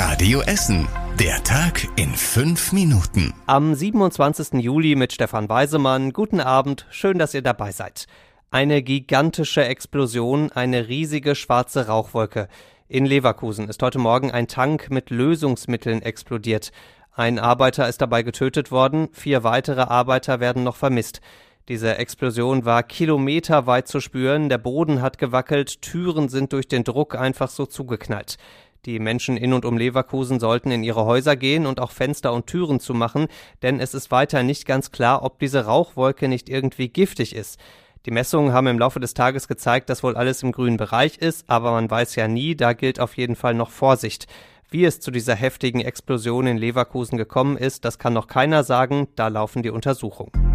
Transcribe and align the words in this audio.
Radio 0.00 0.42
Essen. 0.42 0.86
Der 1.18 1.42
Tag 1.42 1.88
in 1.96 2.14
fünf 2.14 2.70
Minuten. 2.72 3.34
Am 3.46 3.74
27. 3.74 4.62
Juli 4.62 4.94
mit 4.94 5.12
Stefan 5.12 5.48
Weisemann. 5.48 6.12
Guten 6.12 6.38
Abend, 6.38 6.86
schön, 6.90 7.18
dass 7.18 7.34
ihr 7.34 7.42
dabei 7.42 7.72
seid. 7.72 8.06
Eine 8.52 8.84
gigantische 8.84 9.64
Explosion, 9.64 10.52
eine 10.52 10.86
riesige 10.86 11.34
schwarze 11.34 11.88
Rauchwolke. 11.88 12.46
In 12.86 13.06
Leverkusen 13.06 13.68
ist 13.68 13.82
heute 13.82 13.98
Morgen 13.98 14.30
ein 14.30 14.46
Tank 14.46 14.88
mit 14.88 15.10
Lösungsmitteln 15.10 16.00
explodiert. 16.00 16.70
Ein 17.10 17.40
Arbeiter 17.40 17.88
ist 17.88 18.00
dabei 18.00 18.22
getötet 18.22 18.70
worden, 18.70 19.08
vier 19.10 19.42
weitere 19.42 19.80
Arbeiter 19.80 20.38
werden 20.38 20.62
noch 20.62 20.76
vermisst. 20.76 21.20
Diese 21.68 21.98
Explosion 21.98 22.64
war 22.64 22.84
kilometerweit 22.84 23.88
zu 23.88 24.00
spüren, 24.00 24.48
der 24.48 24.58
Boden 24.58 25.02
hat 25.02 25.18
gewackelt, 25.18 25.82
Türen 25.82 26.28
sind 26.28 26.52
durch 26.52 26.68
den 26.68 26.84
Druck 26.84 27.16
einfach 27.16 27.50
so 27.50 27.66
zugeknallt. 27.66 28.38
Die 28.86 28.98
Menschen 28.98 29.36
in 29.36 29.52
und 29.52 29.64
um 29.64 29.76
Leverkusen 29.76 30.40
sollten 30.40 30.70
in 30.70 30.82
ihre 30.82 31.04
Häuser 31.04 31.36
gehen 31.36 31.66
und 31.66 31.80
auch 31.80 31.90
Fenster 31.90 32.32
und 32.32 32.46
Türen 32.46 32.80
zumachen, 32.80 33.26
denn 33.62 33.80
es 33.80 33.94
ist 33.94 34.10
weiter 34.10 34.42
nicht 34.42 34.66
ganz 34.66 34.92
klar, 34.92 35.22
ob 35.22 35.38
diese 35.38 35.64
Rauchwolke 35.64 36.28
nicht 36.28 36.48
irgendwie 36.48 36.88
giftig 36.88 37.34
ist. 37.34 37.58
Die 38.06 38.10
Messungen 38.10 38.52
haben 38.52 38.68
im 38.68 38.78
Laufe 38.78 39.00
des 39.00 39.14
Tages 39.14 39.48
gezeigt, 39.48 39.90
dass 39.90 40.02
wohl 40.02 40.16
alles 40.16 40.42
im 40.42 40.52
grünen 40.52 40.76
Bereich 40.76 41.18
ist, 41.18 41.50
aber 41.50 41.72
man 41.72 41.90
weiß 41.90 42.14
ja 42.14 42.28
nie, 42.28 42.54
da 42.54 42.72
gilt 42.72 43.00
auf 43.00 43.16
jeden 43.16 43.36
Fall 43.36 43.54
noch 43.54 43.70
Vorsicht. 43.70 44.26
Wie 44.70 44.84
es 44.84 45.00
zu 45.00 45.10
dieser 45.10 45.34
heftigen 45.34 45.80
Explosion 45.80 46.46
in 46.46 46.56
Leverkusen 46.56 47.18
gekommen 47.18 47.56
ist, 47.56 47.84
das 47.84 47.98
kann 47.98 48.12
noch 48.12 48.26
keiner 48.26 48.64
sagen, 48.64 49.08
da 49.16 49.28
laufen 49.28 49.62
die 49.62 49.70
Untersuchungen. 49.70 50.47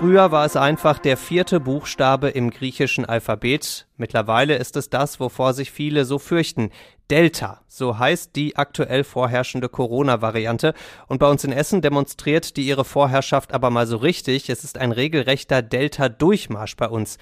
Früher 0.00 0.32
war 0.32 0.46
es 0.46 0.56
einfach 0.56 0.98
der 0.98 1.18
vierte 1.18 1.60
Buchstabe 1.60 2.30
im 2.30 2.48
griechischen 2.48 3.04
Alphabet. 3.04 3.86
Mittlerweile 3.98 4.56
ist 4.56 4.74
es 4.76 4.88
das, 4.88 5.20
wovor 5.20 5.52
sich 5.52 5.70
viele 5.70 6.06
so 6.06 6.18
fürchten. 6.18 6.70
Delta, 7.10 7.60
so 7.68 7.98
heißt 7.98 8.34
die 8.34 8.56
aktuell 8.56 9.04
vorherrschende 9.04 9.68
Corona-Variante. 9.68 10.72
Und 11.06 11.18
bei 11.18 11.28
uns 11.28 11.44
in 11.44 11.52
Essen 11.52 11.82
demonstriert 11.82 12.56
die 12.56 12.66
ihre 12.66 12.86
Vorherrschaft 12.86 13.52
aber 13.52 13.68
mal 13.68 13.86
so 13.86 13.98
richtig. 13.98 14.48
Es 14.48 14.64
ist 14.64 14.78
ein 14.78 14.92
regelrechter 14.92 15.60
Delta-Durchmarsch 15.60 16.76
bei 16.76 16.88
uns. 16.88 17.18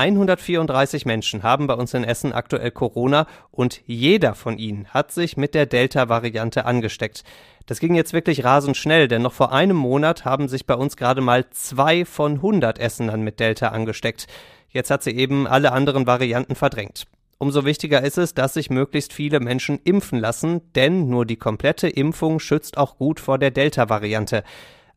134 0.00 1.04
Menschen 1.04 1.42
haben 1.42 1.66
bei 1.66 1.74
uns 1.74 1.92
in 1.92 2.04
Essen 2.04 2.32
aktuell 2.32 2.70
Corona 2.70 3.26
und 3.50 3.82
jeder 3.84 4.34
von 4.34 4.56
ihnen 4.56 4.86
hat 4.88 5.12
sich 5.12 5.36
mit 5.36 5.54
der 5.54 5.66
Delta-Variante 5.66 6.64
angesteckt. 6.64 7.22
Das 7.66 7.80
ging 7.80 7.94
jetzt 7.94 8.14
wirklich 8.14 8.42
rasend 8.42 8.78
schnell, 8.78 9.08
denn 9.08 9.20
noch 9.20 9.34
vor 9.34 9.52
einem 9.52 9.76
Monat 9.76 10.24
haben 10.24 10.48
sich 10.48 10.64
bei 10.64 10.72
uns 10.74 10.96
gerade 10.96 11.20
mal 11.20 11.50
zwei 11.50 12.06
von 12.06 12.36
100 12.36 12.78
Essenern 12.78 13.20
mit 13.20 13.40
Delta 13.40 13.68
angesteckt. 13.68 14.26
Jetzt 14.70 14.90
hat 14.90 15.02
sie 15.02 15.14
eben 15.14 15.46
alle 15.46 15.72
anderen 15.72 16.06
Varianten 16.06 16.54
verdrängt. 16.54 17.04
Umso 17.36 17.66
wichtiger 17.66 18.02
ist 18.02 18.16
es, 18.16 18.32
dass 18.32 18.54
sich 18.54 18.70
möglichst 18.70 19.12
viele 19.12 19.38
Menschen 19.38 19.80
impfen 19.84 20.18
lassen, 20.18 20.62
denn 20.74 21.10
nur 21.10 21.26
die 21.26 21.36
komplette 21.36 21.88
Impfung 21.88 22.40
schützt 22.40 22.78
auch 22.78 22.96
gut 22.96 23.20
vor 23.20 23.36
der 23.36 23.50
Delta-Variante. 23.50 24.44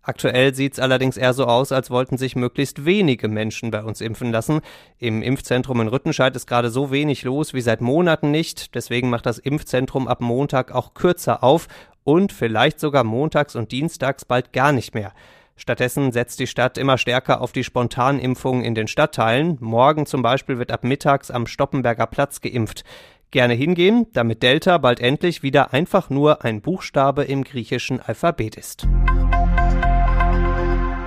Aktuell 0.06 0.54
sieht's 0.54 0.80
allerdings 0.80 1.16
eher 1.16 1.34
so 1.34 1.46
aus, 1.46 1.72
als 1.72 1.90
wollten 1.90 2.18
sich 2.18 2.36
möglichst 2.36 2.86
wenige 2.86 3.30
Menschen 3.30 3.72
bei 3.72 3.82
uns 3.84 4.02
impfen 4.02 4.34
lassen. 4.34 4.60
Im 5.00 5.22
Impfzentrum 5.22 5.80
in 5.80 5.88
Rüttenscheid 5.88 6.36
ist 6.36 6.46
gerade 6.46 6.70
so 6.70 6.92
wenig 6.92 7.24
los 7.24 7.54
wie 7.54 7.62
seit 7.62 7.80
Monaten 7.80 8.30
nicht. 8.30 8.76
Deswegen 8.76 9.10
macht 9.10 9.26
das 9.26 9.40
Impfzentrum 9.40 10.10
ab 10.10 10.20
Montag 10.20 10.74
auch 10.74 10.94
kürzer 10.94 11.42
auf 11.42 11.70
und 12.04 12.34
vielleicht 12.34 12.82
sogar 12.82 13.06
montags 13.06 13.56
und 13.56 13.72
dienstags 13.72 14.26
bald 14.26 14.52
gar 14.52 14.74
nicht 14.74 14.94
mehr. 14.94 15.14
Stattdessen 15.56 16.12
setzt 16.12 16.40
die 16.40 16.48
Stadt 16.48 16.78
immer 16.78 16.98
stärker 16.98 17.40
auf 17.40 17.54
die 17.54 17.64
Spontanimpfungen 17.64 18.66
in 18.66 18.76
den 18.76 18.88
Stadtteilen. 18.88 19.58
Morgen 19.62 20.06
zum 20.06 20.22
Beispiel 20.22 20.60
wird 20.60 20.72
ab 20.72 20.84
mittags 20.84 21.32
am 21.32 21.48
Stoppenberger 21.48 22.08
Platz 22.08 22.42
geimpft. 22.42 22.84
Gerne 23.32 23.54
hingehen, 23.54 24.08
damit 24.14 24.44
Delta 24.44 24.78
bald 24.80 25.00
endlich 25.00 25.44
wieder 25.44 25.72
einfach 25.72 26.10
nur 26.10 26.44
ein 26.44 26.62
Buchstabe 26.62 27.24
im 27.24 27.44
griechischen 27.44 28.02
Alphabet 28.02 28.58
ist. 28.58 28.86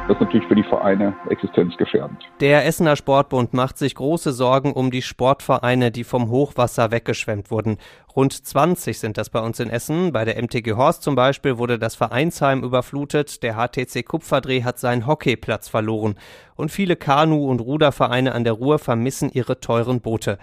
Das 0.07 0.15
ist 0.15 0.21
natürlich 0.21 0.47
für 0.47 0.55
die 0.55 0.63
Vereine 0.63 1.17
existenzgefährdend. 1.31 2.23
Der 2.39 2.65
Essener 2.65 2.95
Sportbund 2.95 3.55
macht 3.55 3.77
sich 3.77 3.97
große 3.97 4.31
Sorgen 4.31 4.73
um 4.73 4.93
die 4.93 5.03
Sportvereine, 5.03 5.91
die 5.91 6.05
vom 6.05 6.31
Hochwasser 6.31 6.93
weggeschwemmt 6.93 7.51
wurden. 7.51 7.77
Rund 8.15 8.33
20 8.33 9.01
sind 9.01 9.19
das 9.19 9.31
bei 9.31 9.41
uns 9.41 9.59
in 9.59 9.69
Essen. 9.69 10.13
Bei 10.13 10.25
der 10.25 10.41
MTG 10.41 10.75
Horst 10.75 11.03
zum 11.03 11.17
Beispiel 11.17 11.59
wurde 11.59 11.81
das 11.81 11.97
Vereinsheim 11.97 12.63
überflutet. 12.63 13.43
Der 13.43 13.55
HTC 13.57 14.05
Kupferdreh 14.05 14.63
hat 14.63 14.79
seinen 14.79 15.09
Hockeyplatz 15.09 15.69
verloren. 15.69 16.15
Und 16.55 16.71
viele 16.71 16.95
Kanu- 16.95 17.51
und 17.51 17.61
Rudervereine 17.61 18.33
an 18.33 18.45
der 18.45 18.53
Ruhr 18.53 18.79
vermissen 18.79 19.29
ihre 19.33 19.59
teuren 19.59 20.01
Boote. 20.01 20.39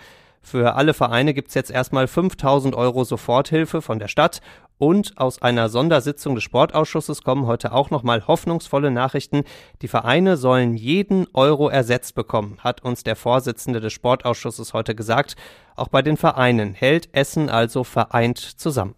Für 0.45 0.75
alle 0.75 0.93
Vereine 0.93 1.33
gibt's 1.33 1.53
jetzt 1.53 1.71
erstmal 1.71 2.05
5000 2.05 2.75
Euro 2.75 3.05
Soforthilfe 3.05 3.81
von 3.81 3.97
der 3.97 4.09
Stadt 4.09 4.41
und 4.77 5.17
aus 5.17 5.41
einer 5.41 5.69
Sondersitzung 5.69 6.35
des 6.35 6.43
Sportausschusses 6.43 7.23
kommen 7.23 7.45
heute 7.45 7.71
auch 7.71 7.89
nochmal 7.89 8.27
hoffnungsvolle 8.27 8.91
Nachrichten. 8.91 9.43
Die 9.81 9.87
Vereine 9.87 10.37
sollen 10.37 10.75
jeden 10.75 11.27
Euro 11.33 11.69
ersetzt 11.69 12.15
bekommen, 12.15 12.57
hat 12.59 12.83
uns 12.83 13.03
der 13.03 13.15
Vorsitzende 13.15 13.79
des 13.79 13.93
Sportausschusses 13.93 14.73
heute 14.73 14.95
gesagt. 14.95 15.35
Auch 15.75 15.87
bei 15.87 16.01
den 16.01 16.17
Vereinen 16.17 16.73
hält 16.73 17.09
Essen 17.13 17.49
also 17.49 17.83
vereint 17.83 18.39
zusammen. 18.39 18.95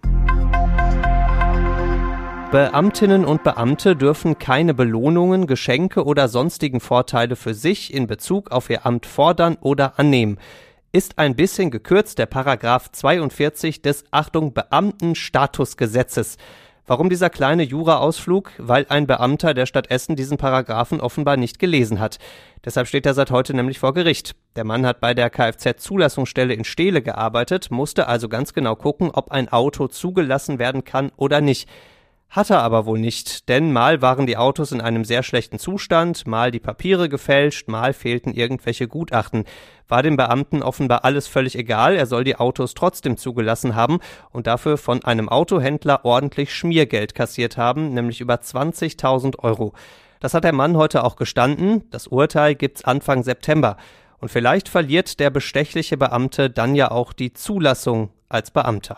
Beamtinnen 2.51 3.25
und 3.25 3.43
Beamte 3.43 3.95
dürfen 3.95 4.39
keine 4.39 4.73
Belohnungen, 4.73 5.45
Geschenke 5.45 6.05
oder 6.05 6.29
sonstigen 6.29 6.79
Vorteile 6.79 7.35
für 7.35 7.53
sich 7.53 7.93
in 7.93 8.07
Bezug 8.07 8.51
auf 8.51 8.69
ihr 8.69 8.85
Amt 8.85 9.05
fordern 9.05 9.57
oder 9.59 9.99
annehmen 9.99 10.37
ist 10.95 11.19
ein 11.19 11.35
bisschen 11.35 11.71
gekürzt 11.71 12.19
der 12.19 12.25
Paragraph 12.25 12.89
42 12.89 13.81
des 13.81 14.05
Achtung 14.11 14.53
Beamtenstatusgesetzes. 14.53 16.37
Warum 16.87 17.09
dieser 17.09 17.29
kleine 17.29 17.63
Jura-Ausflug? 17.63 18.53
Weil 18.59 18.85
ein 18.87 19.05
Beamter 19.05 19.53
der 19.53 19.65
Stadt 19.65 19.91
Essen 19.91 20.15
diesen 20.15 20.37
Paragraphen 20.37 21.01
offenbar 21.01 21.35
nicht 21.35 21.59
gelesen 21.59 21.99
hat. 21.99 22.17
Deshalb 22.63 22.87
steht 22.87 23.05
er 23.05 23.13
seit 23.13 23.29
heute 23.29 23.53
nämlich 23.53 23.77
vor 23.77 23.93
Gericht. 23.93 24.37
Der 24.55 24.63
Mann 24.63 24.85
hat 24.85 25.01
bei 25.01 25.13
der 25.13 25.29
Kfz-Zulassungsstelle 25.29 26.53
in 26.53 26.63
Steele 26.63 27.01
gearbeitet, 27.01 27.71
musste 27.71 28.07
also 28.07 28.29
ganz 28.29 28.53
genau 28.53 28.77
gucken, 28.77 29.11
ob 29.11 29.31
ein 29.31 29.49
Auto 29.49 29.89
zugelassen 29.89 30.59
werden 30.59 30.85
kann 30.85 31.11
oder 31.17 31.41
nicht. 31.41 31.67
Hat 32.29 32.49
er 32.49 32.61
aber 32.61 32.85
wohl 32.85 32.99
nicht, 32.99 33.47
denn 33.47 33.71
mal 33.71 34.01
waren 34.01 34.25
die 34.25 34.35
Autos 34.35 34.73
in 34.73 34.81
einem 34.81 35.05
sehr 35.05 35.23
schlechten 35.23 35.57
Zustand, 35.57 36.27
mal 36.27 36.51
die 36.51 36.59
Papiere 36.59 37.07
gefälscht, 37.07 37.69
mal 37.69 37.93
fehlten 37.93 38.33
irgendwelche 38.33 38.89
Gutachten. 38.89 39.45
War 39.87 40.03
dem 40.03 40.17
Beamten 40.17 40.61
offenbar 40.61 41.05
alles 41.05 41.27
völlig 41.27 41.57
egal, 41.57 41.95
er 41.95 42.07
soll 42.07 42.25
die 42.25 42.35
Autos 42.35 42.73
trotzdem 42.73 43.15
zugelassen 43.15 43.75
haben 43.75 43.99
und 44.31 44.47
dafür 44.47 44.77
von 44.77 45.03
einem 45.05 45.29
Autohändler 45.29 46.03
ordentlich 46.03 46.53
Schmiergeld 46.53 47.15
kassiert 47.15 47.55
haben, 47.55 47.93
nämlich 47.93 48.19
über 48.19 48.35
20.000 48.35 49.39
Euro. 49.39 49.73
Das 50.19 50.33
hat 50.33 50.43
der 50.43 50.53
Mann 50.53 50.75
heute 50.75 51.03
auch 51.03 51.15
gestanden, 51.15 51.83
das 51.91 52.07
Urteil 52.07 52.55
gibt's 52.55 52.83
Anfang 52.83 53.23
September. 53.23 53.77
Und 54.17 54.29
vielleicht 54.29 54.69
verliert 54.69 55.19
der 55.19 55.29
bestechliche 55.29 55.97
Beamte 55.97 56.49
dann 56.49 56.75
ja 56.75 56.89
auch 56.91 57.13
die 57.13 57.33
Zulassung 57.33 58.09
als 58.27 58.49
Beamter. 58.49 58.97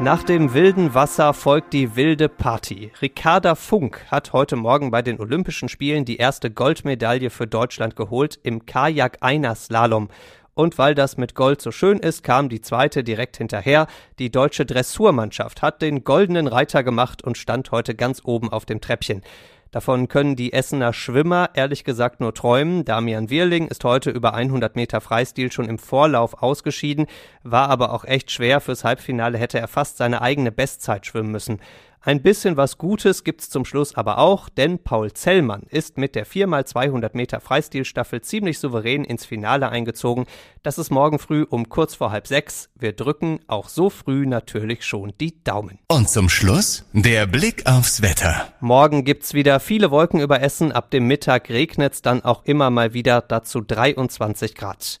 Nach 0.00 0.22
dem 0.22 0.54
wilden 0.54 0.94
Wasser 0.94 1.34
folgt 1.34 1.72
die 1.72 1.96
wilde 1.96 2.28
Party. 2.28 2.92
Ricarda 3.02 3.56
Funk 3.56 4.06
hat 4.12 4.32
heute 4.32 4.54
Morgen 4.54 4.92
bei 4.92 5.02
den 5.02 5.18
Olympischen 5.18 5.68
Spielen 5.68 6.04
die 6.04 6.18
erste 6.18 6.52
Goldmedaille 6.52 7.30
für 7.30 7.48
Deutschland 7.48 7.96
geholt 7.96 8.38
im 8.44 8.64
Kajak-Einer-Slalom. 8.64 10.08
Und 10.54 10.78
weil 10.78 10.94
das 10.94 11.16
mit 11.16 11.34
Gold 11.34 11.60
so 11.60 11.72
schön 11.72 11.98
ist, 11.98 12.22
kam 12.22 12.48
die 12.48 12.60
zweite 12.60 13.02
direkt 13.02 13.38
hinterher. 13.38 13.88
Die 14.20 14.30
deutsche 14.30 14.64
Dressurmannschaft 14.64 15.62
hat 15.62 15.82
den 15.82 16.04
goldenen 16.04 16.46
Reiter 16.46 16.84
gemacht 16.84 17.24
und 17.24 17.36
stand 17.36 17.72
heute 17.72 17.96
ganz 17.96 18.22
oben 18.24 18.52
auf 18.52 18.66
dem 18.66 18.80
Treppchen. 18.80 19.22
Davon 19.70 20.08
können 20.08 20.34
die 20.34 20.52
Essener 20.54 20.94
Schwimmer 20.94 21.50
ehrlich 21.54 21.84
gesagt 21.84 22.20
nur 22.20 22.32
träumen. 22.32 22.84
Damian 22.84 23.28
Wirling 23.28 23.68
ist 23.68 23.84
heute 23.84 24.10
über 24.10 24.32
100 24.32 24.76
Meter 24.76 25.00
Freistil 25.00 25.52
schon 25.52 25.68
im 25.68 25.78
Vorlauf 25.78 26.42
ausgeschieden, 26.42 27.06
war 27.42 27.68
aber 27.68 27.92
auch 27.92 28.04
echt 28.04 28.30
schwer. 28.30 28.60
Fürs 28.60 28.84
Halbfinale 28.84 29.36
hätte 29.36 29.58
er 29.58 29.68
fast 29.68 29.98
seine 29.98 30.22
eigene 30.22 30.52
Bestzeit 30.52 31.04
schwimmen 31.04 31.30
müssen. 31.30 31.60
Ein 32.00 32.22
bisschen 32.22 32.56
was 32.56 32.78
Gutes 32.78 33.24
gibt's 33.24 33.50
zum 33.50 33.64
Schluss 33.64 33.94
aber 33.96 34.18
auch, 34.18 34.48
denn 34.48 34.78
Paul 34.78 35.12
Zellmann 35.12 35.64
ist 35.68 35.98
mit 35.98 36.14
der 36.14 36.26
4x200 36.26 37.10
Meter 37.14 37.40
Freistilstaffel 37.40 38.22
ziemlich 38.22 38.60
souverän 38.60 39.04
ins 39.04 39.26
Finale 39.26 39.68
eingezogen. 39.68 40.26
Das 40.62 40.78
ist 40.78 40.90
morgen 40.90 41.18
früh 41.18 41.44
um 41.48 41.68
kurz 41.68 41.96
vor 41.96 42.12
halb 42.12 42.28
sechs. 42.28 42.70
Wir 42.76 42.92
drücken 42.92 43.40
auch 43.48 43.68
so 43.68 43.90
früh 43.90 44.26
natürlich 44.26 44.84
schon 44.84 45.12
die 45.20 45.42
Daumen. 45.42 45.80
Und 45.88 46.08
zum 46.08 46.28
Schluss 46.28 46.84
der 46.92 47.26
Blick 47.26 47.66
aufs 47.66 48.00
Wetter. 48.00 48.52
Morgen 48.60 49.04
gibt's 49.04 49.34
wieder 49.34 49.58
viele 49.58 49.90
Wolken 49.90 50.20
über 50.20 50.40
Essen. 50.40 50.70
Ab 50.70 50.90
dem 50.92 51.08
Mittag 51.08 51.50
regnet's 51.50 52.00
dann 52.00 52.22
auch 52.24 52.44
immer 52.44 52.70
mal 52.70 52.94
wieder 52.94 53.22
dazu 53.22 53.60
23 53.60 54.54
Grad. 54.54 55.00